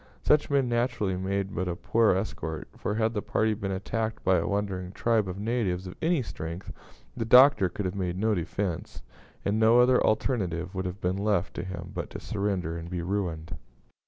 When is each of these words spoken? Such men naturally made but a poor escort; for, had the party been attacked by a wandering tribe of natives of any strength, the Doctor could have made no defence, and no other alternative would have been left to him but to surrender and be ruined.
Such 0.23 0.49
men 0.49 0.67
naturally 0.67 1.15
made 1.15 1.53
but 1.53 1.67
a 1.67 1.75
poor 1.75 2.15
escort; 2.15 2.67
for, 2.75 2.95
had 2.95 3.13
the 3.13 3.21
party 3.21 3.53
been 3.53 3.69
attacked 3.71 4.23
by 4.23 4.37
a 4.39 4.47
wandering 4.47 4.93
tribe 4.93 5.27
of 5.27 5.37
natives 5.37 5.85
of 5.85 5.93
any 6.01 6.23
strength, 6.23 6.73
the 7.15 7.23
Doctor 7.23 7.69
could 7.69 7.85
have 7.85 7.93
made 7.93 8.17
no 8.17 8.33
defence, 8.33 9.03
and 9.45 9.59
no 9.59 9.79
other 9.79 10.03
alternative 10.03 10.73
would 10.73 10.85
have 10.85 11.01
been 11.01 11.17
left 11.17 11.53
to 11.53 11.63
him 11.63 11.91
but 11.93 12.09
to 12.09 12.19
surrender 12.19 12.79
and 12.79 12.89
be 12.89 13.03
ruined. 13.03 13.53